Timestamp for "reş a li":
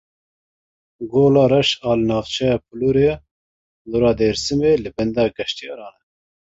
1.51-2.05